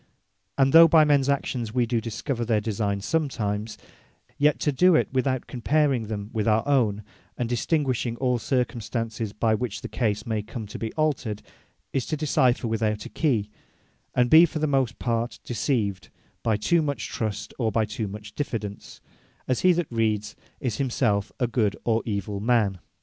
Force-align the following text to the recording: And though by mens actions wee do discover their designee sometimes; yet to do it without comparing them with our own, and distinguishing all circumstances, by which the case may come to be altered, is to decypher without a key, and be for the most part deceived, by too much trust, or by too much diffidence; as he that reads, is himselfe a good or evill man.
And 0.57 0.73
though 0.73 0.87
by 0.87 1.03
mens 1.05 1.29
actions 1.29 1.75
wee 1.75 1.85
do 1.85 2.01
discover 2.01 2.43
their 2.43 2.59
designee 2.59 3.03
sometimes; 3.03 3.77
yet 4.39 4.59
to 4.61 4.71
do 4.71 4.95
it 4.95 5.07
without 5.13 5.45
comparing 5.45 6.07
them 6.07 6.31
with 6.33 6.47
our 6.47 6.67
own, 6.67 7.03
and 7.37 7.47
distinguishing 7.47 8.15
all 8.17 8.39
circumstances, 8.39 9.31
by 9.31 9.53
which 9.53 9.81
the 9.81 9.87
case 9.87 10.25
may 10.25 10.41
come 10.41 10.65
to 10.65 10.79
be 10.79 10.91
altered, 10.93 11.43
is 11.93 12.07
to 12.07 12.17
decypher 12.17 12.67
without 12.67 13.05
a 13.05 13.09
key, 13.09 13.51
and 14.15 14.31
be 14.31 14.47
for 14.47 14.57
the 14.57 14.65
most 14.65 14.97
part 14.97 15.37
deceived, 15.43 16.09
by 16.41 16.57
too 16.57 16.81
much 16.81 17.07
trust, 17.07 17.53
or 17.59 17.71
by 17.71 17.85
too 17.85 18.07
much 18.07 18.33
diffidence; 18.33 19.01
as 19.47 19.59
he 19.59 19.71
that 19.71 19.91
reads, 19.91 20.35
is 20.59 20.77
himselfe 20.77 21.31
a 21.39 21.45
good 21.45 21.77
or 21.83 22.01
evill 22.07 22.39
man. 22.39 22.79